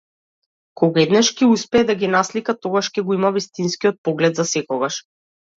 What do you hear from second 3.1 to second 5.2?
го има вистинскиот поглед засекогаш.